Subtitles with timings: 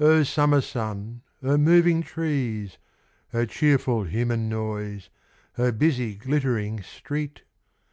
[0.00, 2.78] O Summer sun, O moving trees!
[3.32, 5.10] O cheerful human noise,
[5.56, 7.42] O busy glittering street!